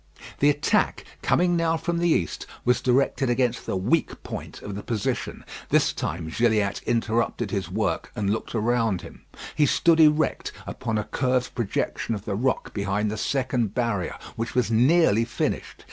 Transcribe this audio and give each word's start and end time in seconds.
The 0.39 0.49
attack, 0.49 1.05
coming 1.21 1.55
now 1.55 1.77
from 1.77 1.99
the 1.99 2.09
east, 2.09 2.47
was 2.65 2.81
directed 2.81 3.29
against 3.29 3.67
the 3.67 3.75
weak 3.77 4.23
point 4.23 4.59
of 4.63 4.73
the 4.73 4.81
position. 4.81 5.45
This 5.69 5.93
time 5.93 6.27
Gilliatt 6.35 6.81
interrupted 6.87 7.51
his 7.51 7.69
work 7.69 8.11
and 8.15 8.31
looked 8.31 8.55
around 8.55 9.01
him. 9.03 9.25
He 9.53 9.67
stood 9.67 9.99
erect, 9.99 10.51
upon 10.65 10.97
a 10.97 11.03
curved 11.03 11.53
projection 11.53 12.15
of 12.15 12.25
the 12.25 12.33
rock 12.33 12.73
behind 12.73 13.11
the 13.11 13.15
second 13.17 13.75
barrier, 13.75 14.15
which 14.35 14.55
was 14.55 14.71
nearly 14.71 15.23
finished. 15.23 15.75